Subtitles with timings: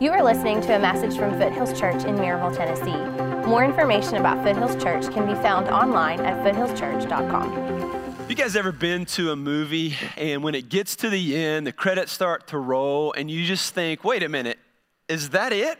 [0.00, 3.48] You are listening to a message from Foothills Church in Maryville, Tennessee.
[3.48, 8.28] More information about Foothills Church can be found online at foothillschurch.com.
[8.28, 11.72] You guys ever been to a movie and when it gets to the end, the
[11.72, 14.58] credits start to roll, and you just think, wait a minute,
[15.08, 15.78] is that it?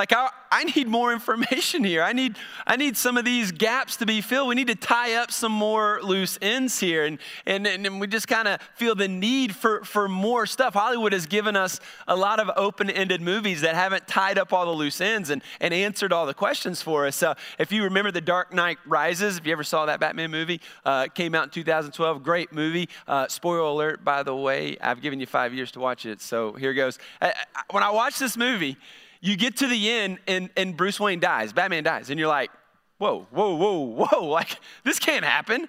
[0.00, 2.02] Like, I, I need more information here.
[2.02, 4.48] I need, I need some of these gaps to be filled.
[4.48, 7.04] We need to tie up some more loose ends here.
[7.04, 10.72] And, and, and we just kind of feel the need for, for more stuff.
[10.72, 14.64] Hollywood has given us a lot of open ended movies that haven't tied up all
[14.64, 17.22] the loose ends and, and answered all the questions for us.
[17.58, 21.08] If you remember The Dark Knight Rises, if you ever saw that Batman movie, uh,
[21.08, 22.88] came out in 2012, great movie.
[23.06, 26.22] Uh, spoiler alert, by the way, I've given you five years to watch it.
[26.22, 26.98] So here goes.
[27.20, 28.78] I, I, when I watched this movie,
[29.20, 32.50] you get to the end and, and Bruce Wayne dies, Batman dies, and you're like,
[32.98, 35.68] whoa, whoa, whoa, whoa, like this can't happen.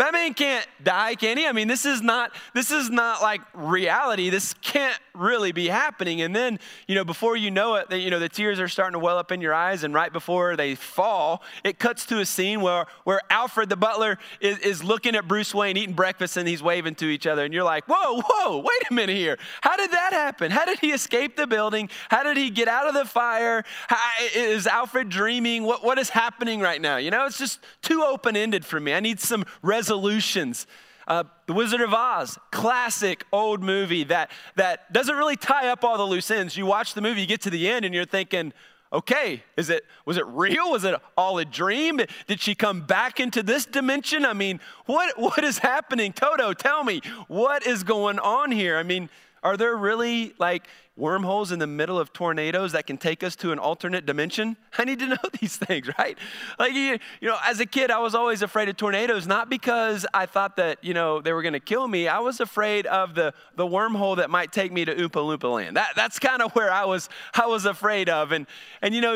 [0.00, 1.46] Batman can't die, can he?
[1.46, 4.30] I mean, this is not this is not like reality.
[4.30, 6.22] This can't really be happening.
[6.22, 6.58] And then,
[6.88, 9.30] you know, before you know it, you know, the tears are starting to well up
[9.30, 13.20] in your eyes, and right before they fall, it cuts to a scene where where
[13.28, 17.04] Alfred the butler is, is looking at Bruce Wayne eating breakfast and he's waving to
[17.04, 19.36] each other, and you're like, whoa, whoa, wait a minute here.
[19.60, 20.50] How did that happen?
[20.50, 21.90] How did he escape the building?
[22.08, 23.64] How did he get out of the fire?
[23.88, 23.98] How,
[24.34, 25.64] is Alfred dreaming?
[25.64, 26.96] What what is happening right now?
[26.96, 28.94] You know, it's just too open ended for me.
[28.94, 30.68] I need some resolution resolutions.
[31.08, 35.98] Uh, the Wizard of Oz, classic old movie that, that doesn't really tie up all
[35.98, 36.56] the loose ends.
[36.56, 38.52] You watch the movie, you get to the end, and you're thinking,
[38.92, 40.70] okay, is it, was it real?
[40.70, 42.00] Was it all a dream?
[42.28, 44.24] Did she come back into this dimension?
[44.24, 46.12] I mean, what, what is happening?
[46.12, 48.78] Toto, tell me, what is going on here?
[48.78, 49.10] I mean,
[49.42, 53.52] are there really like wormholes in the middle of tornadoes that can take us to
[53.52, 54.56] an alternate dimension?
[54.78, 56.18] I need to know these things, right?
[56.58, 60.06] Like, you, you know, as a kid, I was always afraid of tornadoes, not because
[60.12, 62.08] I thought that, you know, they were going to kill me.
[62.08, 65.76] I was afraid of the, the wormhole that might take me to Oompa Loompa land.
[65.76, 68.32] That, that's kind of where I was, I was afraid of.
[68.32, 68.46] And,
[68.82, 69.14] and you know,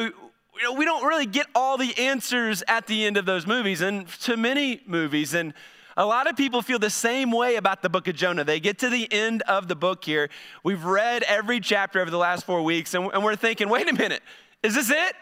[0.56, 3.81] you know, we don't really get all the answers at the end of those movies,
[3.81, 5.34] and to many movies.
[5.34, 5.53] And
[5.97, 8.44] a lot of people feel the same way about the book of Jonah.
[8.44, 10.28] They get to the end of the book here.
[10.62, 14.22] We've read every chapter over the last four weeks, and, we're thinking, wait a minute,
[14.62, 15.15] is this it?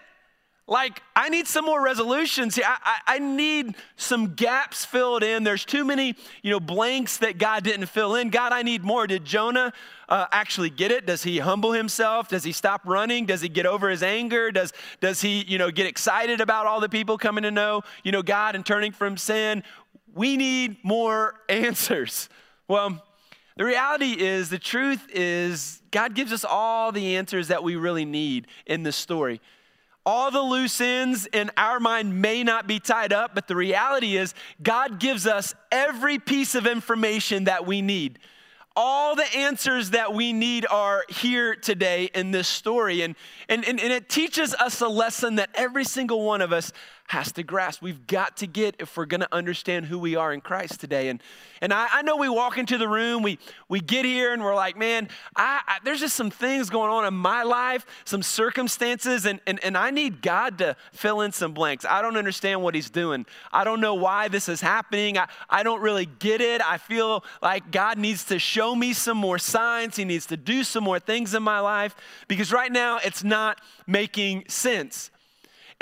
[0.68, 2.58] Like, I need some more resolutions.
[2.58, 5.42] I, I, I, need some gaps filled in.
[5.42, 8.30] There's too many, you know, blanks that God didn't fill in.
[8.30, 9.08] God, I need more.
[9.08, 9.72] Did Jonah
[10.08, 11.04] uh, actually get it?
[11.04, 12.28] Does he humble himself?
[12.28, 13.26] Does he stop running?
[13.26, 14.52] Does he get over his anger?
[14.52, 18.12] Does, does he, you know, get excited about all the people coming to know, you
[18.12, 19.64] know, God and turning from sin?
[20.14, 22.28] We need more answers.
[22.68, 23.02] Well,
[23.56, 28.06] the reality is, the truth is, God gives us all the answers that we really
[28.06, 29.40] need in this story.
[30.04, 34.16] All the loose ends in our mind may not be tied up, but the reality
[34.16, 38.18] is, God gives us every piece of information that we need.
[38.74, 43.02] All the answers that we need are here today in this story.
[43.02, 43.14] And,
[43.48, 46.72] and, and, and it teaches us a lesson that every single one of us
[47.12, 47.82] has to grasp.
[47.82, 51.10] We've got to get if we're going to understand who we are in Christ today.
[51.10, 51.22] And,
[51.60, 54.54] and I, I, know we walk into the room, we, we get here, and we're
[54.54, 59.26] like, man, I, I, there's just some things going on in my life, some circumstances,
[59.26, 61.84] and, and, and I need God to fill in some blanks.
[61.84, 63.26] I don't understand what He's doing.
[63.52, 65.18] I don't know why this is happening.
[65.18, 66.62] I, I don't really get it.
[66.62, 70.64] I feel like God needs to show me some more signs, He needs to do
[70.64, 71.94] some more things in my life
[72.26, 75.10] because right now it's not making sense.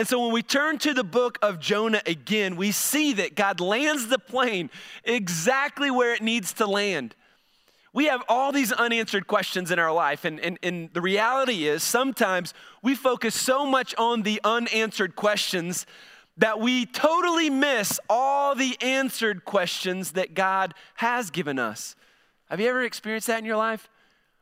[0.00, 3.60] And so when we turn to the book of Jonah again, we see that God
[3.60, 4.70] lands the plane
[5.04, 7.14] exactly where it needs to land.
[7.92, 11.82] We have all these unanswered questions in our life, and, and, and the reality is
[11.82, 15.84] sometimes we focus so much on the unanswered questions
[16.38, 21.94] that we totally miss all the answered questions that God has given us.
[22.48, 23.90] Have you ever experienced that in your life?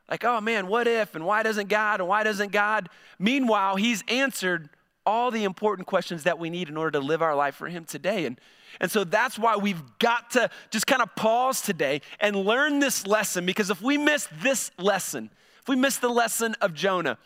[0.08, 2.88] Like, oh man, what if, and why doesn't God, and why doesn't God?
[3.18, 4.70] Meanwhile, He's answered
[5.08, 7.86] all the important questions that we need in order to live our life for Him
[7.86, 8.26] today.
[8.26, 8.38] And,
[8.78, 13.06] and so that's why we've got to just kind of pause today and learn this
[13.06, 15.30] lesson because if we miss this lesson,
[15.62, 17.16] if we miss the lesson of Jonah,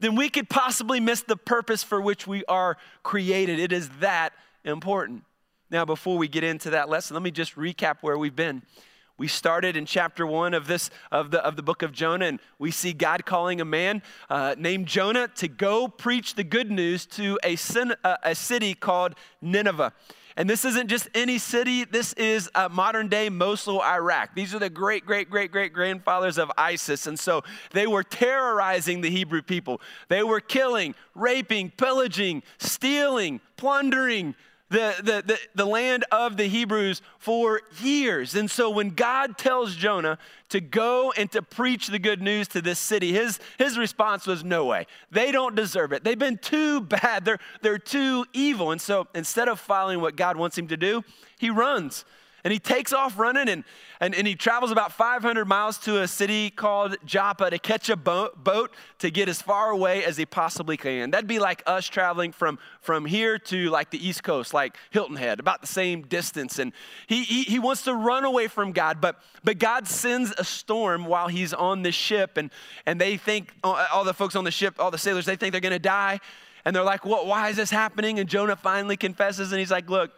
[0.00, 3.58] then we could possibly miss the purpose for which we are created.
[3.58, 4.32] It is that
[4.64, 5.24] important.
[5.70, 8.62] Now, before we get into that lesson, let me just recap where we've been.
[9.18, 12.40] We started in chapter one of this of the of the book of Jonah, and
[12.60, 14.00] we see God calling a man
[14.30, 18.74] uh, named Jonah to go preach the good news to a, sin, uh, a city
[18.74, 19.92] called Nineveh.
[20.36, 24.36] And this isn't just any city, this is uh, modern day Mosul, Iraq.
[24.36, 27.08] These are the great, great, great, great grandfathers of ISIS.
[27.08, 27.42] And so
[27.72, 29.80] they were terrorizing the Hebrew people.
[30.06, 34.36] They were killing, raping, pillaging, stealing, plundering,
[34.70, 38.34] the, the, the, the, land of the Hebrews for years.
[38.34, 40.18] And so when God tells Jonah
[40.50, 44.44] to go and to preach the good news to this city, his, his response was,
[44.44, 44.86] No way.
[45.10, 46.04] They don't deserve it.
[46.04, 47.24] They've been too bad.
[47.24, 48.70] They're, they're too evil.
[48.70, 51.02] And so instead of following what God wants him to do,
[51.38, 52.04] he runs.
[52.48, 53.62] And he takes off running and,
[54.00, 57.94] and, and he travels about 500 miles to a city called Joppa to catch a
[57.96, 61.10] boat, boat to get as far away as he possibly can.
[61.10, 65.16] That'd be like us traveling from, from here to like the East Coast, like Hilton
[65.16, 66.58] Head, about the same distance.
[66.58, 66.72] And
[67.06, 71.04] he, he, he wants to run away from God, but, but God sends a storm
[71.04, 72.38] while he's on the ship.
[72.38, 72.50] And,
[72.86, 75.52] and they think, uh, all the folks on the ship, all the sailors, they think
[75.52, 76.18] they're going to die.
[76.64, 78.18] And they're like, what, why is this happening?
[78.18, 80.12] And Jonah finally confesses and he's like, look,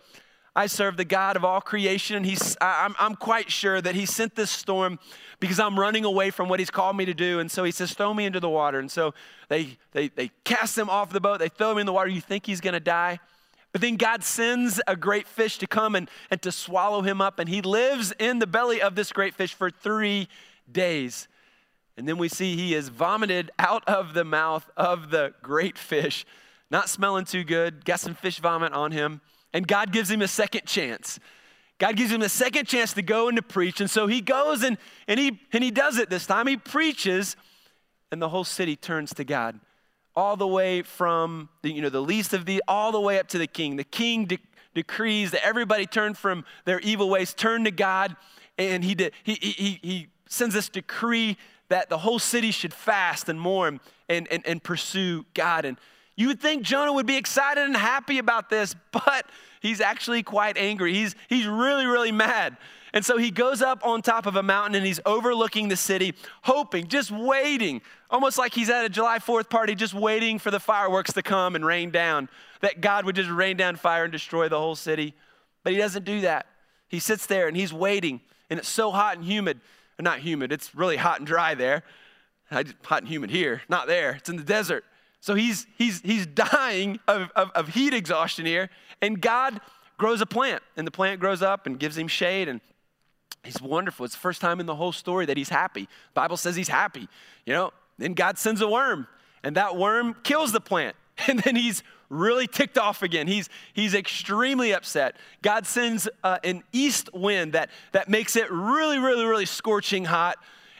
[0.54, 2.16] I serve the God of all creation.
[2.16, 4.98] And he's, I'm, I'm quite sure that he sent this storm
[5.38, 7.38] because I'm running away from what he's called me to do.
[7.38, 8.78] And so he says, throw me into the water.
[8.78, 9.14] And so
[9.48, 11.38] they, they, they cast him off the boat.
[11.38, 12.10] They throw him in the water.
[12.10, 13.20] You think he's going to die?
[13.72, 17.38] But then God sends a great fish to come and, and to swallow him up.
[17.38, 20.28] And he lives in the belly of this great fish for three
[20.70, 21.28] days.
[21.96, 26.24] And then we see he is vomited out of the mouth of the great fish,
[26.70, 29.20] not smelling too good, got some fish vomit on him.
[29.52, 31.18] And God gives him a second chance.
[31.78, 33.80] God gives him a second chance to go and to preach.
[33.80, 34.76] And so he goes and,
[35.08, 36.46] and, he, and he does it this time.
[36.46, 37.36] He preaches,
[38.12, 39.58] and the whole city turns to God.
[40.14, 43.28] All the way from the, you know, the least of the, all the way up
[43.28, 43.76] to the king.
[43.76, 44.38] The king de-
[44.74, 48.14] decrees that everybody turn from their evil ways, turn to God.
[48.58, 51.38] And he, de- he, he, he sends this decree
[51.68, 55.64] that the whole city should fast and mourn and, and, and pursue God.
[55.64, 55.78] And
[56.20, 59.24] you would think Jonah would be excited and happy about this, but
[59.60, 60.92] he's actually quite angry.
[60.92, 62.58] He's, he's really, really mad.
[62.92, 66.12] And so he goes up on top of a mountain and he's overlooking the city,
[66.42, 67.80] hoping, just waiting,
[68.10, 71.54] almost like he's at a July 4th party, just waiting for the fireworks to come
[71.54, 72.28] and rain down,
[72.60, 75.14] that God would just rain down fire and destroy the whole city.
[75.62, 76.44] But he doesn't do that.
[76.88, 78.20] He sits there and he's waiting,
[78.50, 79.60] and it's so hot and humid.
[79.98, 81.82] Not humid, it's really hot and dry there.
[82.50, 84.12] Hot and humid here, not there.
[84.12, 84.84] It's in the desert.
[85.20, 88.70] So he's, he's, he's dying of, of, of heat exhaustion here.
[89.00, 89.60] And God
[89.98, 92.48] grows a plant, and the plant grows up and gives him shade.
[92.48, 92.60] And
[93.44, 94.04] he's wonderful.
[94.04, 95.82] It's the first time in the whole story that he's happy.
[95.82, 97.08] The Bible says he's happy.
[97.44, 99.06] You know, then God sends a worm,
[99.44, 100.96] and that worm kills the plant.
[101.28, 103.26] And then he's really ticked off again.
[103.26, 105.16] He's, he's extremely upset.
[105.42, 110.36] God sends uh, an east wind that, that makes it really, really, really scorching hot,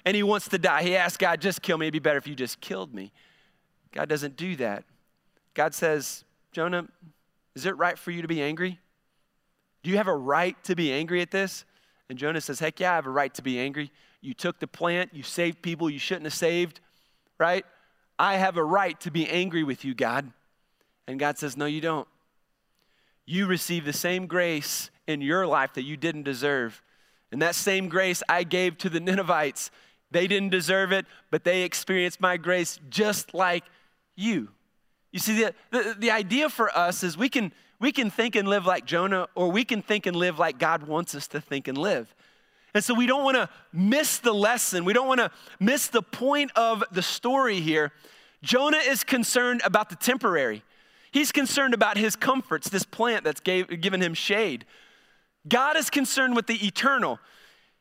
[0.07, 0.83] and he wants to die.
[0.83, 1.87] He asks God, just kill me.
[1.87, 3.13] It'd be better if you just killed me.
[3.93, 4.85] God doesn't do that.
[5.55, 6.87] God says, Jonah,
[7.55, 8.79] is it right for you to be angry?
[9.83, 11.65] Do you have a right to be angry at this?
[12.09, 13.91] And Jonah says, Heck yeah, I have a right to be angry.
[14.21, 16.81] You took the plant, you saved people you shouldn't have saved,
[17.39, 17.65] right?
[18.19, 20.31] I have a right to be angry with you, God.
[21.07, 22.07] And God says, No, you don't.
[23.27, 26.83] You received the same grace in your life that you didn't deserve.
[27.33, 29.71] And that same grace I gave to the Ninevites.
[30.11, 33.65] They didn't deserve it, but they experienced my grace just like
[34.21, 34.49] you.
[35.13, 38.47] You see, the, the, the, idea for us is we can, we can think and
[38.47, 41.67] live like Jonah, or we can think and live like God wants us to think
[41.67, 42.15] and live.
[42.75, 44.85] And so we don't want to miss the lesson.
[44.85, 47.93] We don't want to miss the point of the story here.
[48.43, 50.63] Jonah is concerned about the temporary,
[51.11, 54.65] he's concerned about his comforts, this plant that's gave, given him shade.
[55.49, 57.19] God is concerned with the eternal.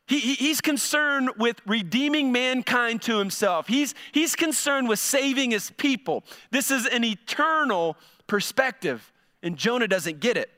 [0.10, 3.68] He, he, he's concerned with redeeming mankind to himself.
[3.68, 6.24] He's, he's concerned with saving his people.
[6.50, 7.96] This is an eternal
[8.26, 10.50] perspective, and Jonah doesn't get it.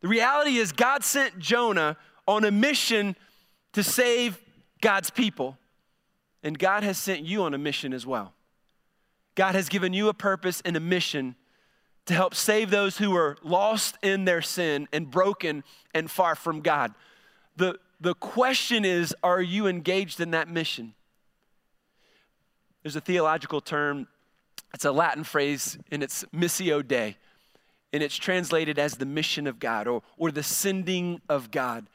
[0.00, 3.14] The reality is, God sent Jonah on a mission
[3.74, 4.40] to save
[4.80, 5.56] God's people,
[6.42, 8.32] and God has sent you on a mission as well.
[9.36, 11.36] God has given you a purpose and a mission
[12.06, 15.62] to help save those who are lost in their sin and broken
[15.94, 16.92] and far from God.
[17.56, 20.94] The, the question is are you engaged in that mission?
[22.82, 24.06] There's a theological term,
[24.72, 27.16] it's a Latin phrase, and it's missio Dei.
[27.92, 31.86] And it's translated as the mission of God or, or the sending of God.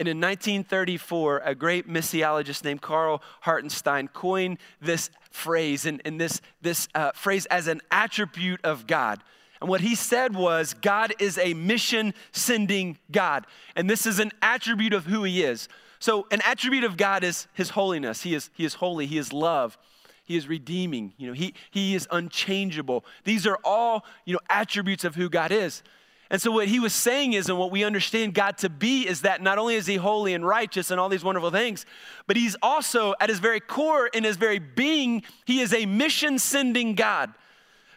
[0.00, 6.40] And in 1934, a great missiologist named Karl Hartenstein coined this phrase and, and this,
[6.62, 9.22] this uh, phrase as an attribute of God.
[9.62, 13.46] And what he said was, God is a mission sending God.
[13.76, 15.68] And this is an attribute of who he is.
[16.00, 18.22] So, an attribute of God is his holiness.
[18.22, 19.78] He is, he is holy, he is love,
[20.24, 23.04] he is redeeming, you know, he, he is unchangeable.
[23.22, 25.84] These are all, you know, attributes of who God is.
[26.28, 29.20] And so, what he was saying is, and what we understand God to be, is
[29.20, 31.86] that not only is he holy and righteous and all these wonderful things,
[32.26, 36.40] but he's also, at his very core, in his very being, he is a mission
[36.40, 37.32] sending God.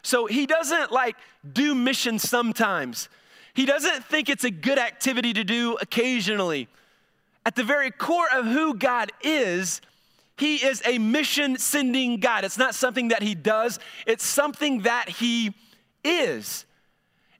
[0.06, 1.16] So he doesn't like
[1.52, 3.10] do missions sometimes.
[3.56, 6.68] He doesn't think it's a good activity to do occasionally.
[7.44, 9.82] At the very core of who God is,
[10.38, 12.44] He is a mission sending God.
[12.44, 15.56] It's not something that He does, it's something that He
[16.04, 16.66] is.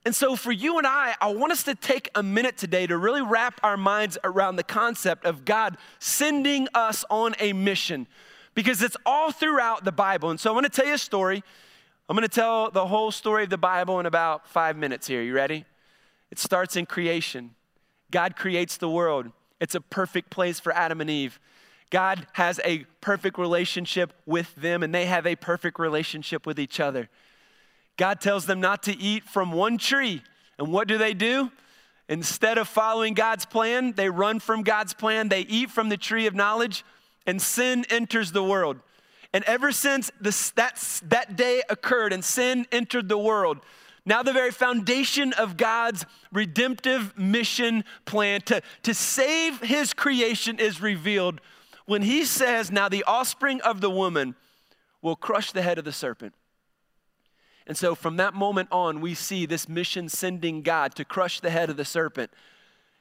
[0.04, 2.96] And so, for you and I, I want us to take a minute today to
[2.96, 8.08] really wrap our minds around the concept of God sending us on a mission
[8.54, 10.30] because it's all throughout the Bible.
[10.30, 11.44] And so, I want to tell you a story.
[12.08, 15.22] I'm going to tell the whole story of the Bible in about five minutes here.
[15.22, 15.64] You ready?
[16.30, 17.56] It starts in creation.
[18.12, 21.40] God creates the world, it's a perfect place for Adam and Eve.
[21.90, 26.78] God has a perfect relationship with them, and they have a perfect relationship with each
[26.78, 27.08] other.
[27.96, 30.22] God tells them not to eat from one tree.
[30.58, 31.50] And what do they do?
[32.08, 35.28] Instead of following God's plan, they run from God's plan.
[35.28, 36.84] They eat from the tree of knowledge,
[37.26, 38.78] and sin enters the world.
[39.36, 43.58] And ever since this, that, that day occurred and sin entered the world,
[44.06, 50.80] now, the very foundation of God's redemptive mission plan to, to save his creation is
[50.80, 51.42] revealed
[51.84, 54.36] when he says, Now the offspring of the woman
[55.02, 56.32] will crush the head of the serpent.
[57.66, 61.50] And so, from that moment on, we see this mission sending God to crush the
[61.50, 62.30] head of the serpent.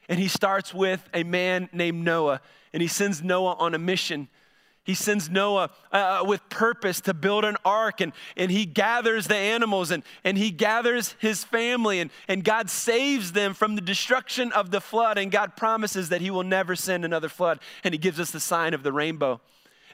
[0.10, 2.42] And he starts with a man named Noah,
[2.74, 4.28] and he sends Noah on a mission
[4.86, 9.36] he sends Noah uh, with purpose to build an ark, and, and he gathers the
[9.36, 14.52] animals and, and he gathers his family, and, and God saves them from the destruction
[14.52, 15.18] of the flood.
[15.18, 18.40] And God promises that he will never send another flood, and he gives us the
[18.40, 19.42] sign of the rainbow.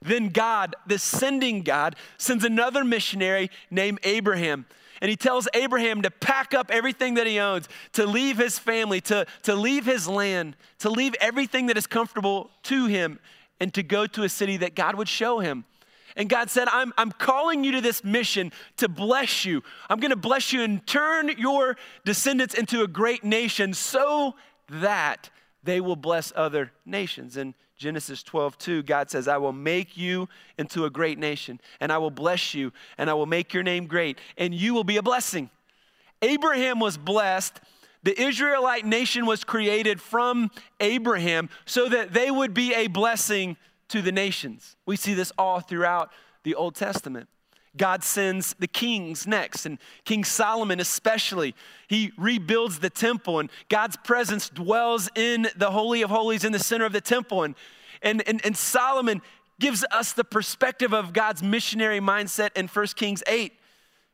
[0.01, 4.65] Then God, the sending God, sends another missionary named Abraham.
[4.99, 8.99] And he tells Abraham to pack up everything that he owns, to leave his family,
[9.01, 13.19] to, to leave his land, to leave everything that is comfortable to him,
[13.61, 15.65] and to go to a city that God would show him.
[16.17, 19.61] And God said, I'm, I'm calling you to this mission to bless you.
[19.87, 24.35] I'm going to bless you and turn your descendants into a great nation so
[24.69, 25.29] that
[25.63, 27.37] they will bless other nations.
[27.37, 30.27] In Genesis 12, 2, God says, I will make you
[30.57, 33.85] into a great nation, and I will bless you, and I will make your name
[33.85, 35.51] great, and you will be a blessing.
[36.23, 37.61] Abraham was blessed
[38.03, 43.57] the Israelite nation was created from Abraham so that they would be a blessing
[43.89, 44.75] to the nations.
[44.85, 46.11] We see this all throughout
[46.43, 47.29] the Old Testament.
[47.77, 51.55] God sends the kings next, and King Solomon especially.
[51.87, 56.59] He rebuilds the temple, and God's presence dwells in the Holy of Holies in the
[56.59, 57.43] center of the temple.
[57.43, 57.55] And,
[58.01, 59.21] and, and, and Solomon
[59.59, 63.53] gives us the perspective of God's missionary mindset in 1 Kings 8.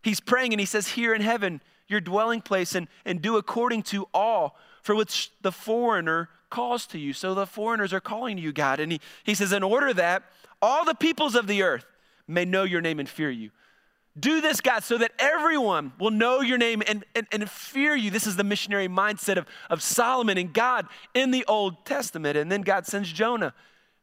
[0.04, 3.84] He's praying and he says, Here in heaven, your dwelling place and, and do according
[3.84, 7.14] to all for which the foreigner calls to you.
[7.14, 8.80] So the foreigners are calling to you, God.
[8.80, 10.24] And he, he says, in order that
[10.62, 11.86] all the peoples of the earth
[12.28, 13.52] may know your name and fear you.
[14.20, 18.10] Do this, God, so that everyone will know your name and, and, and fear you.
[18.10, 22.36] This is the missionary mindset of, of Solomon and God in the Old Testament.
[22.36, 23.54] And then God sends Jonah.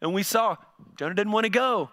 [0.00, 0.56] And we saw
[0.96, 1.90] Jonah didn't want to go.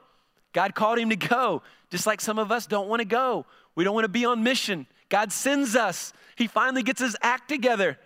[0.53, 3.45] God called him to go, just like some of us don't want to go.
[3.73, 4.85] We don't want to be on mission.
[5.11, 6.13] God sends us.
[6.35, 7.99] He finally gets his act together.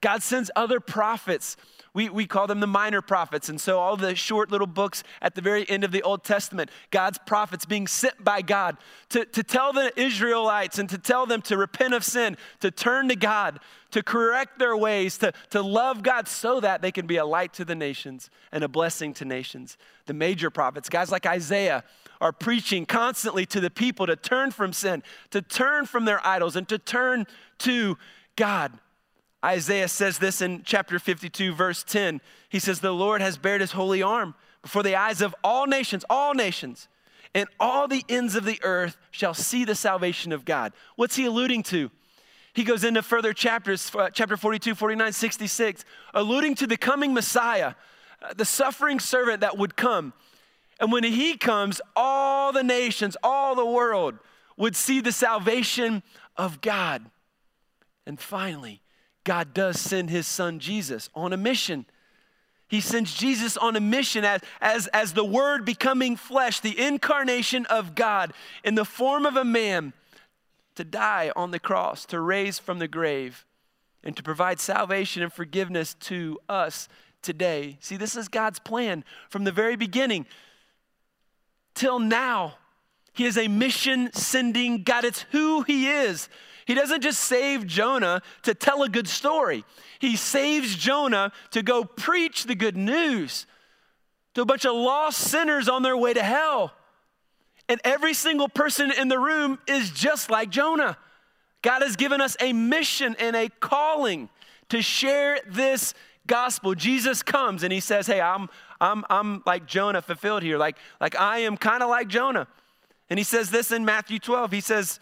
[0.00, 1.56] God sends other prophets.
[1.94, 3.48] We, we call them the minor prophets.
[3.48, 6.70] And so, all the short little books at the very end of the Old Testament,
[6.90, 8.78] God's prophets being sent by God
[9.10, 13.08] to, to tell the Israelites and to tell them to repent of sin, to turn
[13.08, 17.16] to God, to correct their ways, to, to love God so that they can be
[17.16, 19.76] a light to the nations and a blessing to nations.
[20.06, 21.84] The major prophets, guys like Isaiah,
[22.22, 26.54] are preaching constantly to the people to turn from sin, to turn from their idols,
[26.54, 27.26] and to turn
[27.58, 27.98] to
[28.36, 28.72] God.
[29.44, 32.20] Isaiah says this in chapter 52, verse 10.
[32.48, 36.04] He says, The Lord has bared his holy arm before the eyes of all nations,
[36.08, 36.88] all nations,
[37.34, 40.72] and all the ends of the earth shall see the salvation of God.
[40.94, 41.90] What's he alluding to?
[42.52, 47.74] He goes into further chapters, uh, chapter 42, 49, 66, alluding to the coming Messiah,
[48.22, 50.12] uh, the suffering servant that would come.
[50.82, 54.18] And when he comes, all the nations, all the world
[54.56, 56.02] would see the salvation
[56.36, 57.08] of God.
[58.04, 58.82] And finally,
[59.22, 61.86] God does send his son Jesus on a mission.
[62.66, 67.64] He sends Jesus on a mission as, as, as the Word becoming flesh, the incarnation
[67.66, 68.32] of God
[68.64, 69.92] in the form of a man
[70.74, 73.44] to die on the cross, to raise from the grave,
[74.02, 76.88] and to provide salvation and forgiveness to us
[77.22, 77.76] today.
[77.78, 80.26] See, this is God's plan from the very beginning
[81.74, 82.54] till now.
[83.12, 85.04] He is a mission sending God.
[85.04, 86.28] It's who He is.
[86.66, 89.64] He doesn't just save Jonah to tell a good story,
[89.98, 93.46] He saves Jonah to go preach the good news
[94.34, 96.72] to a bunch of lost sinners on their way to hell.
[97.68, 100.96] And every single person in the room is just like Jonah.
[101.62, 104.28] God has given us a mission and a calling
[104.70, 105.94] to share this
[106.26, 106.74] gospel.
[106.74, 108.48] Jesus comes and he says, Hey, I'm,
[108.82, 110.58] I'm, I'm like Jonah fulfilled here.
[110.58, 112.48] Like, like I am kind of like Jonah.
[113.08, 114.50] And he says this in Matthew 12.
[114.50, 114.98] He says,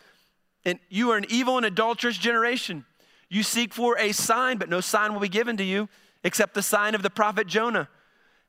[0.65, 2.85] and you are an evil and adulterous generation.
[3.31, 5.89] You seek for a sign, but no sign will be given to you
[6.23, 7.89] except the sign of the prophet Jonah.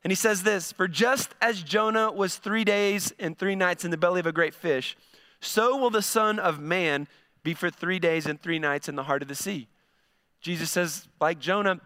[0.03, 3.91] And he says this For just as Jonah was three days and three nights in
[3.91, 4.97] the belly of a great fish,
[5.39, 7.07] so will the Son of Man
[7.43, 9.67] be for three days and three nights in the heart of the sea.
[10.41, 11.79] Jesus says, like Jonah,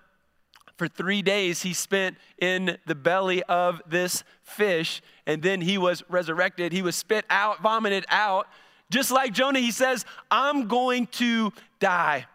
[0.77, 6.03] for three days he spent in the belly of this fish, and then he was
[6.09, 6.71] resurrected.
[6.71, 8.47] He was spit out, vomited out.
[8.89, 12.25] Just like Jonah, he says, I'm going to die.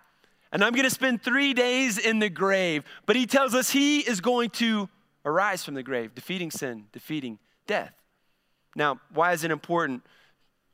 [0.53, 2.85] And I'm going to spend three days in the grave.
[3.07, 4.89] But he tells us he is going to
[5.25, 7.93] arise from the grave, defeating sin, defeating death.
[8.75, 10.03] Now, why is it important?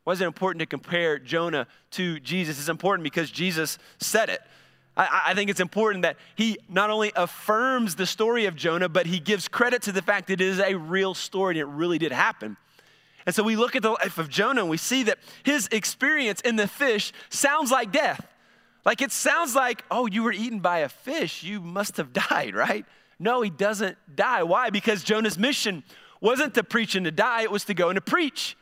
[0.04, 2.58] Why is it important to compare Jonah to Jesus?
[2.58, 4.40] It's important because Jesus said it.
[4.96, 9.06] I, I, think it's important that he not only affirms the story of Jonah, but
[9.06, 11.98] he gives credit to the fact that it is a real story and it really
[11.98, 12.56] did happen.
[13.26, 16.40] And so we look at the life of Jonah and we see that his experience
[16.40, 18.26] in the fish sounds like death.
[18.84, 21.42] Like it sounds like, oh, you were eaten by a fish.
[21.42, 22.86] You must have died, right?
[23.18, 24.44] No, he doesn't die.
[24.44, 24.70] Why?
[24.70, 25.82] Because Jonah's mission
[26.20, 28.56] wasn't to preach and to die, it was to go and to preach.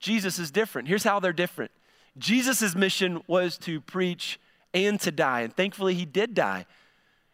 [0.00, 0.88] Jesus is different.
[0.88, 1.70] Here's how they're different
[2.18, 4.38] Jesus' mission was to preach
[4.74, 5.42] and to die.
[5.42, 6.66] And thankfully, he did die.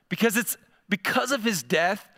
[0.08, 0.56] Because it's
[0.88, 2.08] because of his death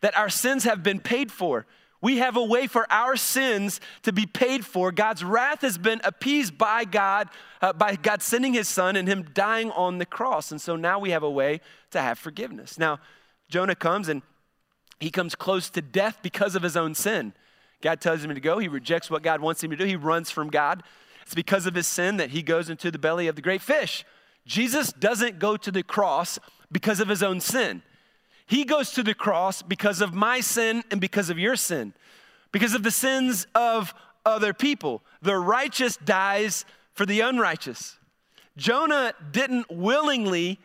[0.00, 1.66] that our sins have been paid for.
[2.00, 4.92] We have a way for our sins to be paid for.
[4.92, 7.28] God's wrath has been appeased by God,
[7.60, 10.52] uh, by God sending his son and him dying on the cross.
[10.52, 11.60] And so now we have a way
[11.90, 12.78] to have forgiveness.
[12.78, 13.00] Now,
[13.48, 14.22] Jonah comes and
[15.00, 17.32] he comes close to death because of his own sin.
[17.80, 18.58] God tells him to go.
[18.58, 19.84] He rejects what God wants him to do.
[19.84, 20.82] He runs from God.
[21.22, 24.04] It's because of his sin that he goes into the belly of the great fish.
[24.48, 26.38] Jesus doesn't go to the cross
[26.72, 27.82] because of his own sin.
[28.46, 31.92] He goes to the cross because of my sin and because of your sin,
[32.50, 35.02] because of the sins of other people.
[35.20, 36.64] The righteous dies
[36.94, 37.98] for the unrighteous.
[38.56, 40.58] Jonah didn't willingly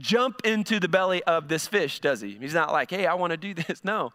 [0.00, 2.38] jump into the belly of this fish, does he?
[2.40, 3.84] He's not like, hey, I want to do this.
[3.84, 4.14] No.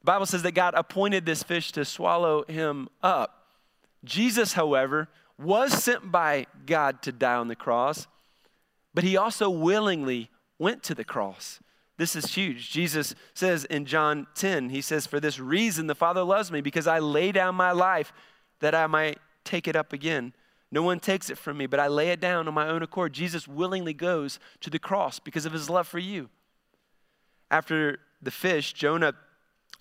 [0.00, 3.48] The Bible says that God appointed this fish to swallow him up.
[4.02, 8.06] Jesus, however, was sent by God to die on the cross,
[8.94, 11.60] but he also willingly went to the cross.
[11.96, 12.70] This is huge.
[12.70, 16.86] Jesus says in John 10, he says, For this reason the Father loves me, because
[16.86, 18.12] I lay down my life
[18.60, 20.32] that I might take it up again.
[20.72, 23.12] No one takes it from me, but I lay it down on my own accord.
[23.12, 26.30] Jesus willingly goes to the cross because of his love for you.
[27.50, 29.14] After the fish, Jonah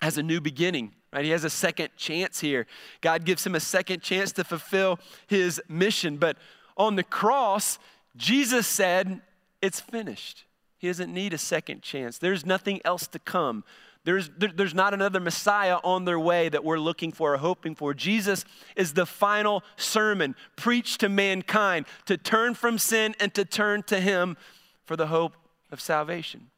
[0.02, 1.26] has a new beginning, right?
[1.26, 2.65] He has a second chance here.
[3.02, 6.17] God gives him a second chance to fulfill his mission.
[6.17, 6.38] But
[6.76, 7.78] on the cross,
[8.19, 9.21] Jesus said,
[9.62, 10.43] It's finished.
[10.77, 12.17] He doesn't need a second chance.
[12.17, 13.63] There's nothing else to come.
[14.03, 17.75] There's, there, there's not another Messiah on their way that we're looking for or hoping
[17.75, 17.93] for.
[17.93, 23.84] Jesus is the final sermon preached to mankind to turn from sin and to turn
[23.84, 24.38] to Him
[24.86, 25.36] for the hope
[25.71, 26.49] of salvation.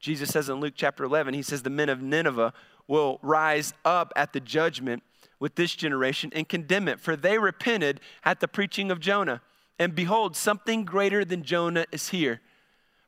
[0.00, 2.52] Jesus says in Luke chapter 11, He says, The men of Nineveh
[2.86, 5.02] will rise up at the judgment
[5.40, 9.40] with this generation and condemn it, for they repented at the preaching of Jonah.
[9.78, 12.40] And behold, something greater than Jonah is here.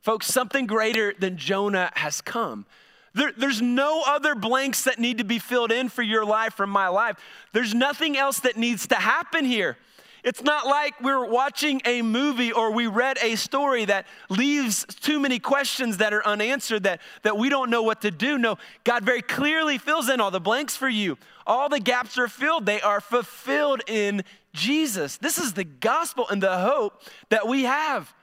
[0.01, 2.65] Folks, something greater than Jonah has come.
[3.13, 6.67] There, there's no other blanks that need to be filled in for your life or
[6.67, 7.17] my life.
[7.51, 9.77] There's nothing else that needs to happen here.
[10.23, 15.19] It's not like we're watching a movie or we read a story that leaves too
[15.19, 18.37] many questions that are unanswered that, that we don't know what to do.
[18.37, 21.17] No, God very clearly fills in all the blanks for you.
[21.47, 24.23] All the gaps are filled, they are fulfilled in
[24.53, 25.17] Jesus.
[25.17, 28.13] This is the gospel and the hope that we have.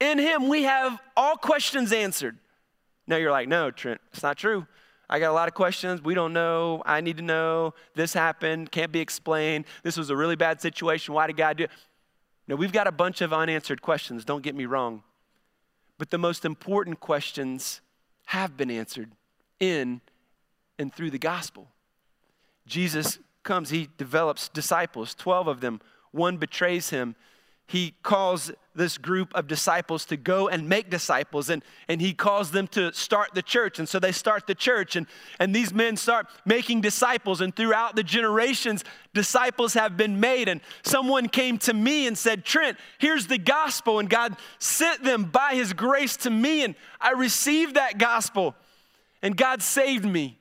[0.00, 2.38] In Him, we have all questions answered.
[3.06, 4.66] Now you're like, no, Trent, it's not true.
[5.08, 6.02] I got a lot of questions.
[6.02, 6.82] We don't know.
[6.84, 7.74] I need to know.
[7.94, 8.72] This happened.
[8.72, 9.66] Can't be explained.
[9.84, 11.14] This was a really bad situation.
[11.14, 11.70] Why did God do it?
[12.48, 14.24] No, we've got a bunch of unanswered questions.
[14.24, 15.02] Don't get me wrong.
[15.98, 17.80] But the most important questions
[18.26, 19.12] have been answered
[19.60, 20.00] in
[20.78, 21.68] and through the gospel.
[22.66, 25.80] Jesus comes, he develops disciples, 12 of them.
[26.10, 27.16] One betrays him.
[27.68, 32.52] He calls this group of disciples to go and make disciples and, and he calls
[32.52, 33.80] them to start the church.
[33.80, 35.06] And so they start the church and,
[35.40, 37.40] and these men start making disciples.
[37.40, 40.48] And throughout the generations disciples have been made.
[40.48, 43.98] And someone came to me and said trent here's the gospel.
[43.98, 48.54] And god sent them by his grace to me and i received that gospel.
[49.22, 50.38] And god saved me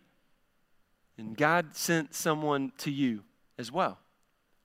[1.17, 3.23] and god sent someone to you
[3.58, 3.99] as well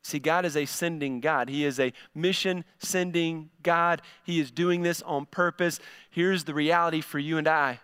[0.03, 1.49] See, God is a sending God.
[1.49, 4.01] He is a mission sending God.
[4.25, 5.79] He is doing this on purpose.
[6.11, 7.81] Here's the reality for you and I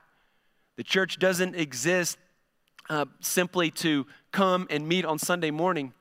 [0.76, 2.18] the church doesn't exist
[2.90, 5.94] uh, simply to come and meet on Sunday morning.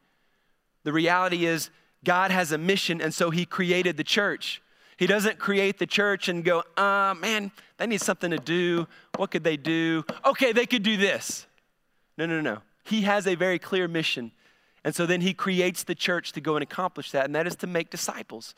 [0.83, 1.69] The reality is,
[2.03, 4.61] God has a mission, and so He created the church.
[4.97, 8.85] He doesn't create the church and go, uh, man, they need something to do.
[9.15, 10.03] What could they do?
[10.25, 11.47] Okay, they could do this.
[12.17, 12.59] No, no, no.
[12.83, 14.31] He has a very clear mission.
[14.83, 17.55] And so then he creates the church to go and accomplish that, and that is
[17.57, 18.53] to make disciples.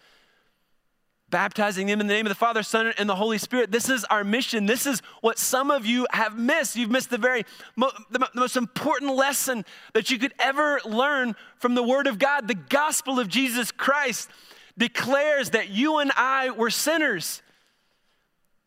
[1.30, 3.72] Baptizing them in the name of the Father, Son, and the Holy Spirit.
[3.72, 4.65] This is our mission.
[4.65, 6.76] This is what some of you have missed.
[6.76, 11.76] You've missed the very the, the most important lesson that you could ever learn from
[11.76, 12.48] the Word of God.
[12.48, 14.30] The gospel of Jesus Christ
[14.78, 17.41] declares that you and I were sinners,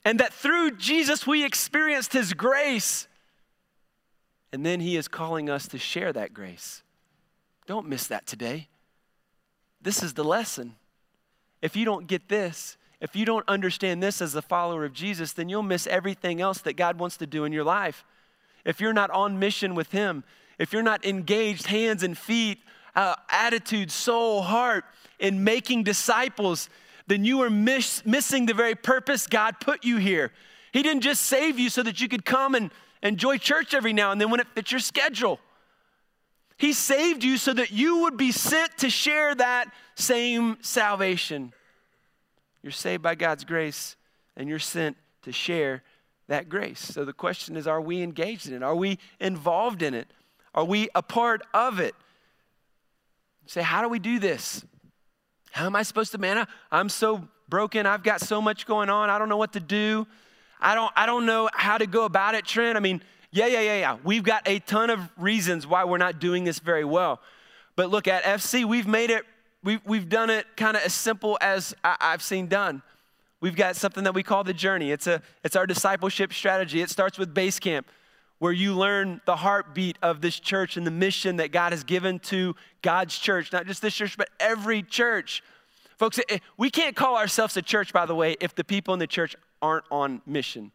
[0.05, 3.07] and that through Jesus we experienced His grace.
[4.53, 6.83] And then He is calling us to share that grace.
[7.67, 8.69] Don't miss that today.
[9.81, 10.75] This is the lesson.
[11.63, 15.33] If you don't get this, if you don't understand this as a follower of Jesus,
[15.33, 18.05] then you'll miss everything else that God wants to do in your life.
[18.65, 20.25] If you're not on mission with Him,
[20.59, 22.59] if you're not engaged hands and feet,
[22.95, 24.85] uh, attitude, soul, heart
[25.19, 26.69] in making disciples,
[27.07, 30.33] then you are miss, missing the very purpose God put you here.
[30.73, 32.71] He didn't just save you so that you could come and
[33.03, 35.39] enjoy church every now and then when it fits your schedule.
[36.57, 41.55] He saved you so that you would be sent to share that same salvation.
[42.63, 43.97] You're saved by God's grace,
[44.37, 45.83] and you're sent to share
[46.29, 46.81] that grace.
[46.81, 48.63] So the question is are we engaged in it?
[48.63, 50.09] Are we involved in it?
[50.55, 51.95] Are we a part of it?
[53.47, 54.65] say, how do we do this?
[55.51, 56.47] How am I supposed to, man?
[56.71, 57.85] I'm so broken.
[57.85, 59.11] I've got so much going on.
[59.11, 60.07] I don't know what to do.
[60.61, 62.77] I don't, I don't know how to go about it, Trent.
[62.77, 63.97] I mean, yeah, yeah, yeah, yeah.
[64.05, 67.21] We've got a ton of reasons why we're not doing this very well.
[67.77, 69.25] But look, at FC, we've made it,
[69.63, 72.83] we've, we've done it kind of as simple as I, I've seen done.
[73.41, 74.91] We've got something that we call the journey.
[74.91, 76.83] It's, a, it's our discipleship strategy.
[76.83, 77.87] It starts with base camp,
[78.39, 82.19] where you learn the heartbeat of this church and the mission that God has given
[82.21, 85.43] to God's church, not just this church, but every church.
[86.01, 86.19] Folks,
[86.57, 89.37] we can't call ourselves a church, by the way, if the people in the church
[89.61, 90.73] aren't on mission.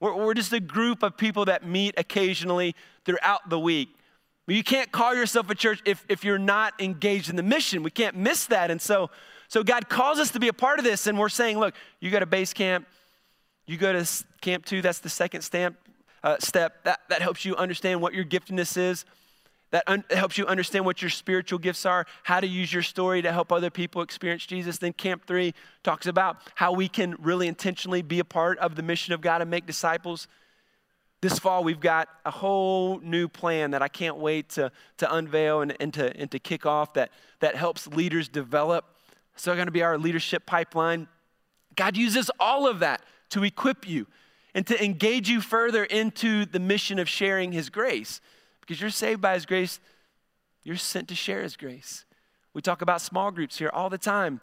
[0.00, 3.90] We're, we're just a group of people that meet occasionally throughout the week.
[4.46, 7.84] But you can't call yourself a church if, if you're not engaged in the mission.
[7.84, 8.72] We can't miss that.
[8.72, 9.10] And so,
[9.46, 12.10] so God calls us to be a part of this, and we're saying, look, you
[12.10, 12.84] go to base camp,
[13.68, 15.76] you go to camp two, that's the second stamp,
[16.24, 16.82] uh, step.
[16.82, 19.04] That, that helps you understand what your giftedness is
[19.74, 23.20] that un- helps you understand what your spiritual gifts are, how to use your story
[23.20, 24.78] to help other people experience Jesus.
[24.78, 28.84] Then Camp 3 talks about how we can really intentionally be a part of the
[28.84, 30.28] mission of God and make disciples.
[31.22, 35.62] This fall, we've got a whole new plan that I can't wait to, to unveil
[35.62, 37.10] and, and, to, and to kick off that,
[37.40, 38.84] that helps leaders develop.
[39.34, 41.08] So, going to be our leadership pipeline.
[41.74, 44.06] God uses all of that to equip you
[44.54, 48.20] and to engage you further into the mission of sharing His grace
[48.66, 49.80] because you're saved by His grace.
[50.62, 52.04] You're sent to share His grace.
[52.54, 54.40] We talk about small groups here all the time.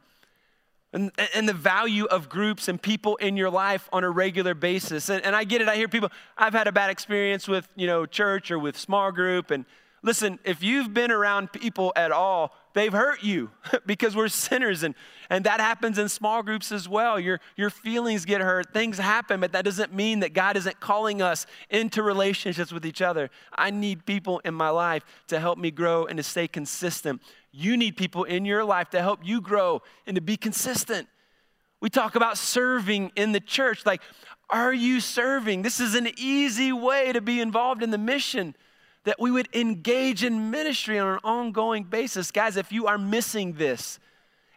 [0.93, 5.07] And, and the value of groups and people in your life on a regular basis.
[5.07, 5.69] And, and I get it.
[5.69, 9.11] I hear people, I've had a bad experience with, you know, church or with small
[9.13, 9.51] group.
[9.51, 9.63] And
[10.03, 13.51] listen, if you've been around people at all they've hurt you
[13.85, 14.95] because we're sinners and,
[15.29, 17.19] and that happens in small groups as well.
[17.19, 21.21] Your, your feelings get hurt things happen but that doesn't mean that god isn't calling
[21.21, 23.29] us into relationships with each other.
[23.53, 27.21] I need people in my life to help me grow and to stay consistent.
[27.51, 31.07] You need people in your life to help you grow and to be consistent.
[31.81, 34.01] We talk about serving in the church like
[34.49, 35.61] are you serving?
[35.61, 38.53] This is an easy way to be involved in the mission
[39.03, 42.31] that we would engage in ministry on an ongoing basis.
[42.31, 43.99] Guys, if you are missing this,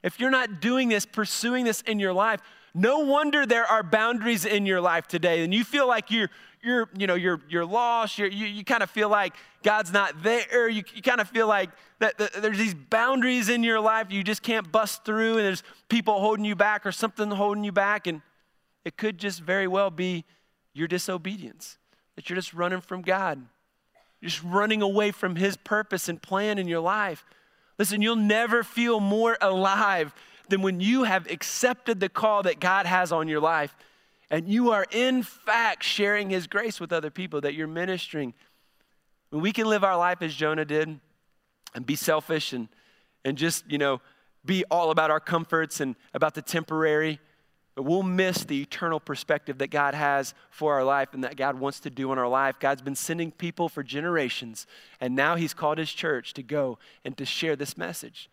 [0.02, 2.40] if you're not doing this, pursuing this in your life,
[2.74, 5.44] no wonder there are boundaries in your life today.
[5.44, 6.28] And you feel like you're,
[6.62, 8.18] you're, you know, you're, you're lost.
[8.18, 10.68] You're, you you kind of feel like God's not there.
[10.68, 14.24] You, you kind of feel like that, that there's these boundaries in your life you
[14.24, 18.06] just can't bust through, and there's people holding you back or something holding you back.
[18.06, 18.22] And
[18.84, 20.24] it could just very well be
[20.74, 21.78] your disobedience,
[22.16, 23.46] that you're just running from God.
[24.22, 27.24] Just running away from His purpose and plan in your life.
[27.78, 30.14] Listen, you'll never feel more alive
[30.48, 33.74] than when you have accepted the call that God has on your life
[34.30, 38.34] and you are in fact sharing His grace with other people, that you're ministering.
[39.30, 40.98] When we can live our life as Jonah did
[41.74, 42.68] and be selfish and,
[43.24, 44.00] and just, you know,
[44.44, 47.20] be all about our comforts and about the temporary
[47.74, 51.58] but we'll miss the eternal perspective that God has for our life and that God
[51.58, 52.60] wants to do in our life.
[52.60, 54.66] God's been sending people for generations,
[55.00, 58.30] and now He's called His church to go and to share this message.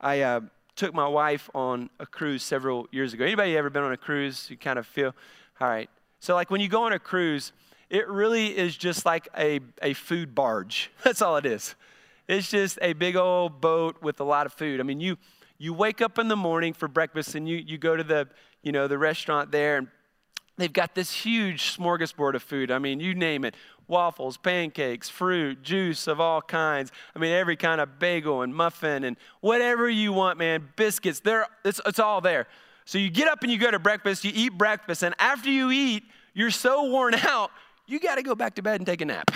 [0.00, 0.40] I uh,
[0.76, 3.24] took my wife on a cruise several years ago.
[3.24, 4.46] Anybody ever been on a cruise?
[4.48, 5.14] You kind of feel,
[5.60, 5.90] all right.
[6.20, 7.52] So, like when you go on a cruise,
[7.90, 10.90] it really is just like a, a food barge.
[11.04, 11.74] That's all it is.
[12.28, 14.78] It's just a big old boat with a lot of food.
[14.78, 15.18] I mean, you
[15.60, 18.26] you wake up in the morning for breakfast and you you go to the
[18.62, 19.88] you know the restaurant there and
[20.56, 22.70] they've got this huge smorgasbord of food.
[22.70, 23.54] I mean, you name it
[23.86, 26.92] waffles, pancakes, fruit, juice of all kinds.
[27.14, 31.46] I mean, every kind of bagel and muffin and whatever you want, man, biscuits, there,
[31.64, 32.46] it's, it's all there.
[32.84, 35.72] So you get up and you go to breakfast, you eat breakfast, and after you
[35.72, 37.50] eat, you're so worn out,
[37.86, 39.32] you got to go back to bed and take a nap.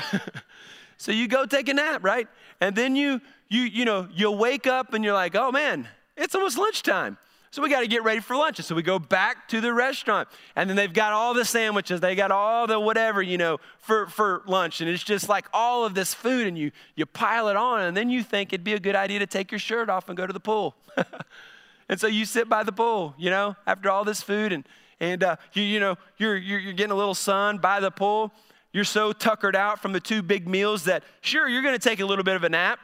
[0.99, 2.29] so you go take a nap, right?
[2.61, 6.35] And then you, you, you know, you wake up and you're like, oh man, it's
[6.35, 7.18] almost lunchtime.
[7.55, 8.59] So we got to get ready for lunch.
[8.59, 10.29] And so we go back to the restaurant.
[10.57, 12.00] And then they've got all the sandwiches.
[12.00, 14.81] They got all the whatever, you know, for, for lunch.
[14.81, 16.48] And it's just like all of this food.
[16.48, 17.83] And you, you pile it on.
[17.83, 20.16] And then you think it'd be a good idea to take your shirt off and
[20.16, 20.74] go to the pool.
[21.88, 24.53] and so you sit by the pool, you know, after all this food.
[24.53, 24.66] And,
[24.98, 28.33] and uh, you, you know, you're, you're, you're getting a little sun by the pool.
[28.72, 32.00] You're so tuckered out from the two big meals that, sure, you're going to take
[32.00, 32.81] a little bit of a nap.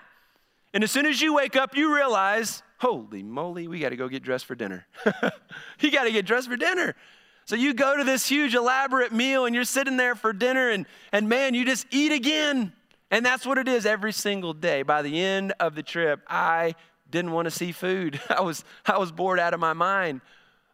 [0.72, 4.08] And as soon as you wake up, you realize, holy moly, we got to go
[4.08, 4.86] get dressed for dinner.
[5.80, 6.96] you got to get dressed for dinner.
[7.44, 10.86] So you go to this huge elaborate meal and you're sitting there for dinner and,
[11.12, 12.72] and man, you just eat again.
[13.10, 14.82] And that's what it is every single day.
[14.82, 16.74] By the end of the trip, I
[17.10, 18.18] didn't want to see food.
[18.30, 20.22] I was, I was bored out of my mind.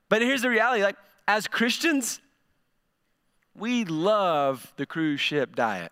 [0.09, 2.21] But here's the reality like, as Christians,
[3.57, 5.91] we love the cruise ship diet.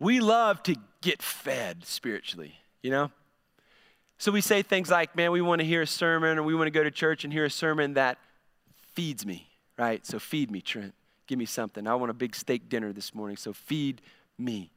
[0.00, 3.12] We love to get fed spiritually, you know?
[4.20, 6.66] So we say things like, man, we want to hear a sermon or we want
[6.66, 8.18] to go to church and hear a sermon that
[8.92, 10.04] feeds me, right?
[10.04, 10.92] So feed me, Trent.
[11.26, 11.86] Give me something.
[11.86, 14.02] I want a big steak dinner this morning, so feed
[14.36, 14.72] me.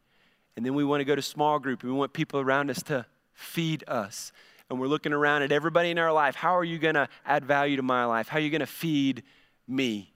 [0.56, 2.82] And then we want to go to small group and we want people around us
[2.84, 4.32] to feed us.
[4.69, 6.36] And we're looking around at everybody in our life.
[6.36, 8.29] How are you going to add value to my life?
[8.29, 9.23] How are you going to feed
[9.67, 10.13] me?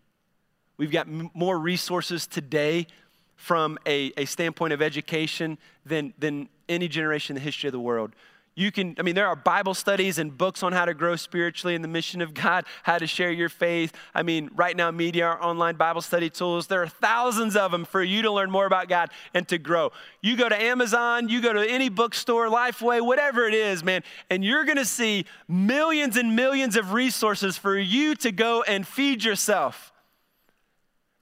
[0.78, 2.88] We've got m- more resources today
[3.36, 7.80] from a, a standpoint of education than, than any generation in the history of the
[7.82, 8.14] world.
[8.58, 11.76] You can, I mean, there are Bible studies and books on how to grow spiritually
[11.76, 13.94] in the mission of God, how to share your faith.
[14.16, 17.86] I mean, right now, media, our online Bible study tools, there are thousands of them
[17.86, 19.92] for you to learn more about God and to grow.
[20.24, 24.44] You go to Amazon, you go to any bookstore, Lifeway, whatever it is, man, and
[24.44, 29.94] you're gonna see millions and millions of resources for you to go and feed yourself.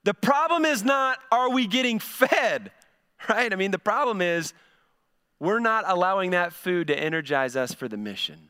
[0.05, 2.71] The problem is not, are we getting fed,
[3.27, 3.51] right?
[3.51, 4.53] I mean, the problem is,
[5.39, 8.49] we're not allowing that food to energize us for the mission.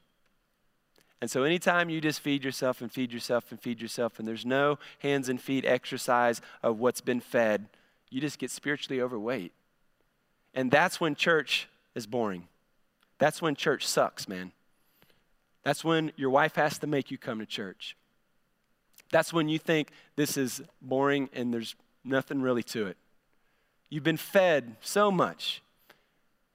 [1.22, 4.46] And so, anytime you just feed yourself and feed yourself and feed yourself, and there's
[4.46, 7.68] no hands and feet exercise of what's been fed,
[8.10, 9.52] you just get spiritually overweight.
[10.54, 12.48] And that's when church is boring.
[13.18, 14.52] That's when church sucks, man.
[15.64, 17.98] That's when your wife has to make you come to church.
[19.12, 22.98] That's when you think this is boring and there's nothing really to it.
[23.90, 25.62] You've been fed so much.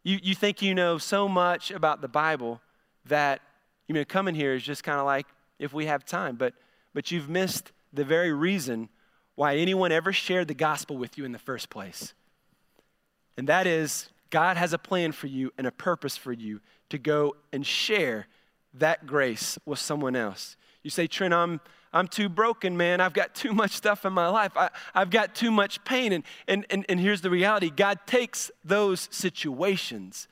[0.02, 2.60] You, you think you know so much about the Bible
[3.06, 3.40] that
[3.86, 5.26] you know coming here is just kind of like
[5.58, 6.54] if we have time, but
[6.94, 8.88] but you've missed the very reason
[9.34, 12.14] why anyone ever shared the gospel with you in the first place.
[13.36, 16.98] And that is God has a plan for you and a purpose for you to
[16.98, 18.26] go and share
[18.74, 20.56] that grace with someone else.
[20.82, 21.60] You say, Trent, I'm
[21.92, 23.00] I'm too broken, man.
[23.00, 24.56] I've got too much stuff in my life.
[24.56, 26.12] I, have got too much pain.
[26.12, 30.28] And, and, and, and here's the reality God takes those situations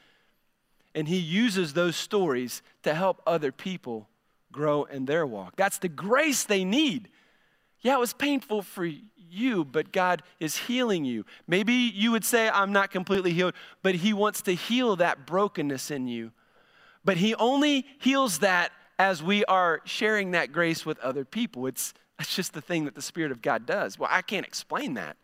[0.95, 4.09] and He uses those stories to help other people
[4.51, 5.55] grow in their walk.
[5.57, 7.09] That's the grace they need.
[7.81, 8.91] Yeah, it was painful for
[9.31, 11.25] you, but God is healing you.
[11.47, 15.91] Maybe you would say, I'm not completely healed, but He wants to heal that brokenness
[15.91, 16.33] in you.
[17.05, 21.67] But He only heals that as we are sharing that grace with other people.
[21.67, 23.99] It's, it's just the thing that the Spirit of God does.
[23.99, 25.17] Well, I can't explain that.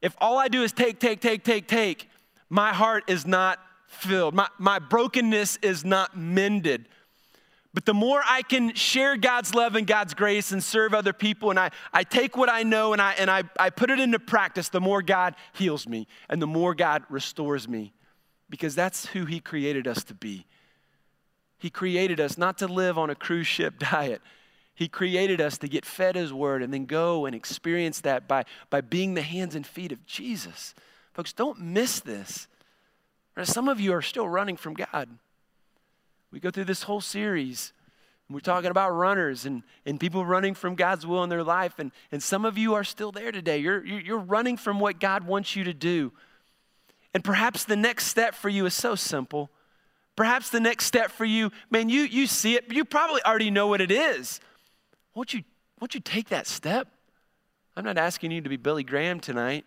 [0.00, 2.08] If all I do is take, take, take, take, take,
[2.48, 4.34] my heart is not filled.
[4.34, 6.88] My, my brokenness is not mended.
[7.74, 11.50] But the more I can share God's love and God's grace and serve other people,
[11.50, 14.18] and I, I take what I know and, I, and I, I put it into
[14.18, 17.92] practice, the more God heals me and the more God restores me.
[18.50, 20.46] Because that's who He created us to be.
[21.62, 24.20] He created us not to live on a cruise ship diet.
[24.74, 28.46] He created us to get fed His Word and then go and experience that by,
[28.68, 30.74] by being the hands and feet of Jesus.
[31.12, 32.48] Folks, don't miss this.
[33.44, 35.08] Some of you are still running from God.
[36.32, 37.72] We go through this whole series.
[38.26, 41.74] And we're talking about runners and, and people running from God's will in their life.
[41.78, 43.58] And, and some of you are still there today.
[43.58, 46.10] You're, you're running from what God wants you to do.
[47.14, 49.48] And perhaps the next step for you is so simple
[50.14, 53.66] Perhaps the next step for you, man, you, you see it, you probably already know
[53.66, 54.40] what it is.
[55.14, 55.42] Won't you,
[55.80, 56.88] won't you take that step?
[57.76, 59.64] I'm not asking you to be Billy Graham tonight.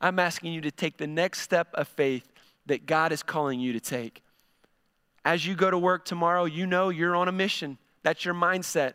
[0.00, 2.30] I'm asking you to take the next step of faith
[2.66, 4.22] that God is calling you to take.
[5.24, 7.78] As you go to work tomorrow, you know you're on a mission.
[8.02, 8.94] That's your mindset.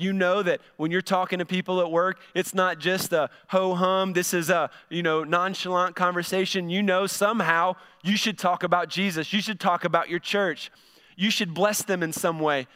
[0.00, 3.74] You know that when you're talking to people at work, it's not just a ho
[3.74, 6.70] hum, this is a, you know, nonchalant conversation.
[6.70, 9.34] You know somehow you should talk about Jesus.
[9.34, 10.72] You should talk about your church.
[11.16, 12.66] You should bless them in some way.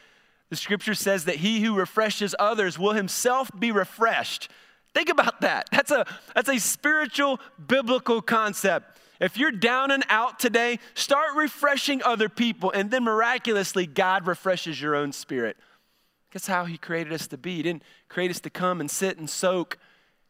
[0.50, 4.50] The scripture says that he who refreshes others will himself be refreshed.
[4.92, 5.68] Think about that.
[5.72, 8.98] That's a that's a spiritual biblical concept.
[9.18, 14.78] If you're down and out today, start refreshing other people and then miraculously God refreshes
[14.78, 15.56] your own spirit.
[16.34, 17.56] That's how He created us to be.
[17.56, 19.78] He didn't create us to come and sit and soak.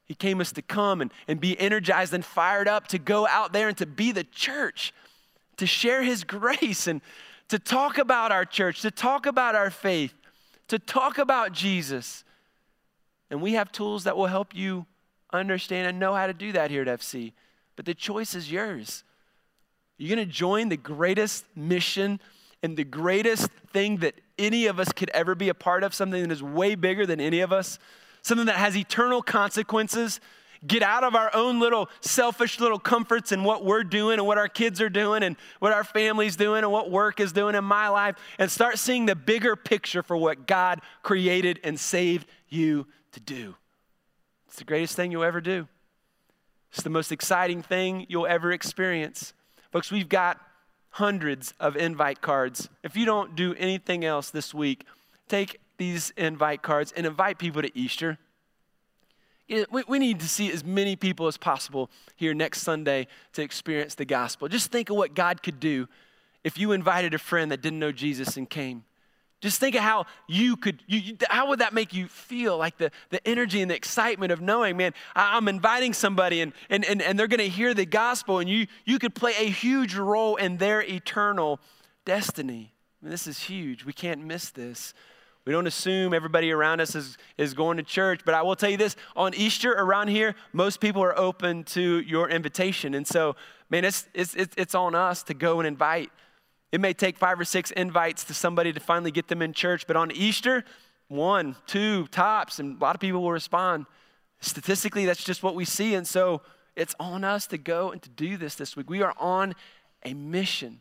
[0.04, 3.52] He came us to come and, and be energized and fired up to go out
[3.52, 4.92] there and to be the church,
[5.56, 7.00] to share His grace and
[7.48, 10.14] to talk about our church, to talk about our faith,
[10.68, 12.22] to talk about Jesus.
[13.30, 14.86] And we have tools that will help you
[15.32, 17.32] understand and know how to do that here at FC.
[17.76, 19.04] But the choice is yours.
[19.96, 22.20] You're going to join the greatest mission
[22.62, 26.22] and the greatest thing that any of us could ever be a part of, something
[26.22, 27.78] that is way bigger than any of us,
[28.22, 30.20] something that has eternal consequences.
[30.66, 34.38] Get out of our own little selfish little comforts and what we're doing and what
[34.38, 37.64] our kids are doing and what our family's doing and what work is doing in
[37.64, 42.86] my life and start seeing the bigger picture for what God created and saved you
[43.12, 43.54] to do.
[44.46, 45.68] It's the greatest thing you'll ever do.
[46.72, 49.34] It's the most exciting thing you'll ever experience.
[49.70, 50.40] Folks, we've got
[50.94, 52.68] hundreds of invite cards.
[52.84, 54.86] If you don't do anything else this week,
[55.28, 58.16] take these invite cards and invite people to Easter.
[59.48, 64.04] We need to see as many people as possible here next Sunday to experience the
[64.04, 64.46] gospel.
[64.46, 65.88] Just think of what God could do
[66.44, 68.84] if you invited a friend that didn't know Jesus and came.
[69.44, 72.56] Just think of how you could, you, how would that make you feel?
[72.56, 76.82] Like the, the energy and the excitement of knowing, man, I'm inviting somebody and, and,
[76.82, 79.96] and, and they're going to hear the gospel and you, you could play a huge
[79.96, 81.60] role in their eternal
[82.06, 82.72] destiny.
[83.02, 83.84] I mean, this is huge.
[83.84, 84.94] We can't miss this.
[85.44, 88.70] We don't assume everybody around us is, is going to church, but I will tell
[88.70, 92.94] you this on Easter around here, most people are open to your invitation.
[92.94, 93.36] And so,
[93.68, 96.10] man, it's, it's, it's on us to go and invite
[96.74, 99.86] it may take five or six invites to somebody to finally get them in church,
[99.86, 100.64] but on Easter,
[101.06, 103.86] one, two, tops, and a lot of people will respond.
[104.40, 105.94] Statistically, that's just what we see.
[105.94, 106.42] And so
[106.74, 108.90] it's on us to go and to do this this week.
[108.90, 109.54] We are on
[110.04, 110.80] a mission.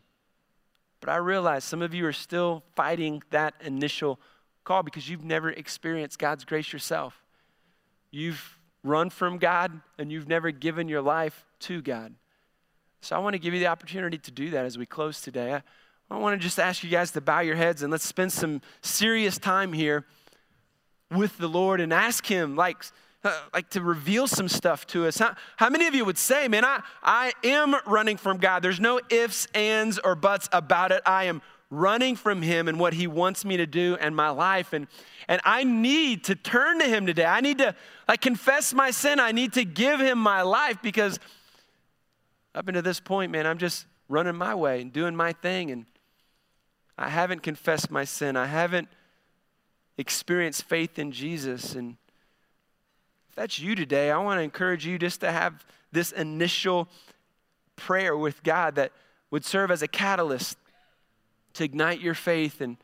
[0.98, 4.18] But I realize some of you are still fighting that initial
[4.64, 7.22] call because you've never experienced God's grace yourself.
[8.10, 12.16] You've run from God and you've never given your life to God.
[13.00, 15.54] So I want to give you the opportunity to do that as we close today.
[15.54, 15.62] I,
[16.10, 18.60] I want to just ask you guys to bow your heads and let's spend some
[18.82, 20.04] serious time here
[21.10, 22.84] with the Lord and ask Him, like,
[23.24, 25.18] uh, like to reveal some stuff to us.
[25.18, 28.62] How, how many of you would say, man, I, I am running from God?
[28.62, 31.02] There's no ifs, ands, or buts about it.
[31.06, 34.72] I am running from Him and what He wants me to do and my life.
[34.72, 34.86] And,
[35.28, 37.24] and I need to turn to Him today.
[37.24, 37.74] I need to
[38.06, 39.18] like confess my sin.
[39.18, 41.18] I need to give Him my life because
[42.54, 45.70] up until this point, man, I'm just running my way and doing my thing.
[45.70, 45.86] And
[46.96, 48.36] I haven't confessed my sin.
[48.36, 48.88] I haven't
[49.98, 51.74] experienced faith in Jesus.
[51.74, 51.96] And
[53.30, 56.88] if that's you today, I want to encourage you just to have this initial
[57.76, 58.92] prayer with God that
[59.30, 60.56] would serve as a catalyst
[61.54, 62.76] to ignite your faith and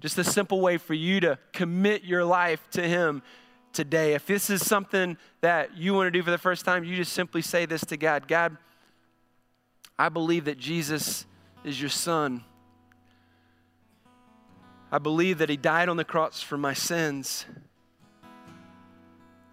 [0.00, 3.22] just a simple way for you to commit your life to Him
[3.72, 4.14] today.
[4.14, 7.12] If this is something that you want to do for the first time, you just
[7.12, 8.56] simply say this to God God,
[9.98, 11.24] I believe that Jesus
[11.64, 12.44] is your Son.
[14.90, 17.46] I believe that He died on the cross for my sins.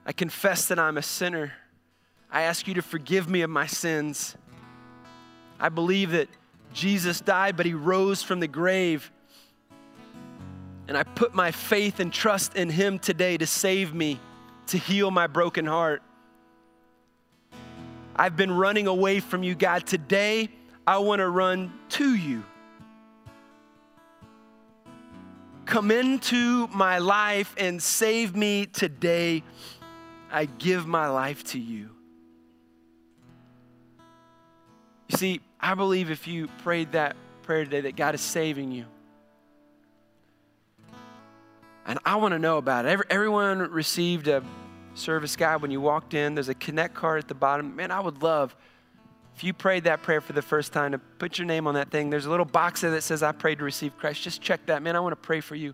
[0.05, 1.53] I confess that I'm a sinner.
[2.31, 4.35] I ask you to forgive me of my sins.
[5.59, 6.27] I believe that
[6.73, 9.11] Jesus died, but He rose from the grave.
[10.87, 14.19] And I put my faith and trust in Him today to save me,
[14.67, 16.01] to heal my broken heart.
[18.15, 19.87] I've been running away from you, God.
[19.87, 20.49] Today,
[20.85, 22.43] I want to run to you.
[25.65, 29.43] Come into my life and save me today.
[30.31, 31.89] I give my life to you.
[35.09, 38.85] You see, I believe if you prayed that prayer today, that God is saving you.
[41.85, 42.89] And I want to know about it.
[42.89, 44.43] Every, everyone received a
[44.95, 46.35] service guide when you walked in.
[46.35, 47.75] There's a connect card at the bottom.
[47.75, 48.55] Man, I would love
[49.35, 51.89] If you prayed that prayer for the first time, to put your name on that
[51.89, 54.21] thing, there's a little box there that says, I prayed to receive Christ.
[54.21, 54.83] Just check that.
[54.83, 55.73] Man, I want to pray for you.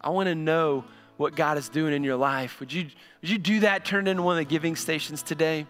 [0.00, 0.84] I want to know
[1.16, 2.60] what God is doing in your life.
[2.60, 2.86] Would you,
[3.22, 3.84] would you do that?
[3.84, 5.66] Turn it into one of the giving stations today.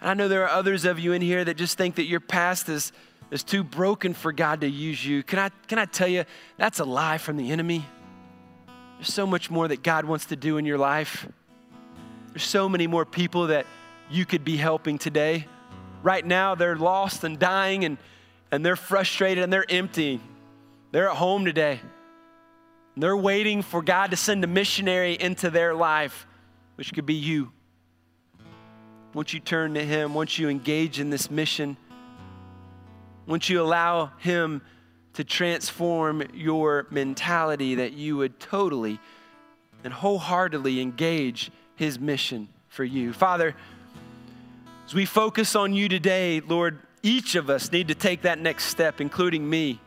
[0.00, 2.68] I know there are others of you in here that just think that your past
[2.68, 2.92] is,
[3.30, 5.22] is too broken for God to use you.
[5.22, 6.24] Can I, can I tell you,
[6.56, 7.84] that's a lie from the enemy.
[8.96, 11.26] There's so much more that God wants to do in your life.
[12.30, 13.66] There's so many more people that
[14.10, 15.46] you could be helping today.
[16.02, 17.98] Right now, they're lost and dying, and,
[18.50, 20.20] and they're frustrated and they're empty.
[20.92, 21.80] They're at home today.
[22.96, 26.26] They're waiting for God to send a missionary into their life,
[26.76, 27.52] which could be you.
[29.14, 31.76] Once you turn to Him, once you engage in this mission,
[33.26, 34.62] once you allow Him
[35.14, 38.98] to transform your mentality, that you would totally
[39.84, 43.12] and wholeheartedly engage His mission for you.
[43.12, 43.54] Father,
[44.88, 48.64] as we focus on you today, Lord, each of us need to take that next
[48.64, 49.82] step, including me.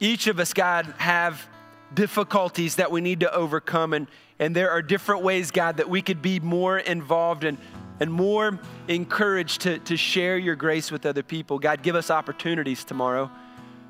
[0.00, 1.48] Each of us, God, have
[1.94, 3.94] difficulties that we need to overcome.
[3.94, 4.06] And,
[4.38, 7.56] and there are different ways, God, that we could be more involved and,
[8.00, 11.58] and more encouraged to, to share your grace with other people.
[11.58, 13.30] God, give us opportunities tomorrow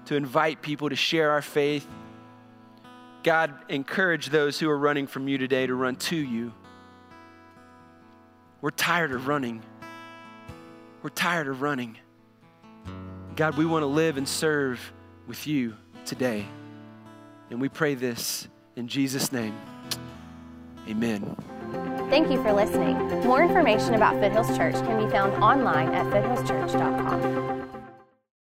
[0.06, 1.84] to invite people to share our faith.
[3.24, 6.52] God, encourage those who are running from you today to run to you.
[8.60, 9.64] We're tired of running.
[11.02, 11.98] We're tired of running.
[13.36, 14.92] God, we want to live and serve
[15.26, 16.46] with you today.
[17.50, 19.56] And we pray this in Jesus' name.
[20.88, 21.36] Amen.
[22.10, 22.96] Thank you for listening.
[23.24, 27.57] More information about Foothills Church can be found online at foothillschurch.com.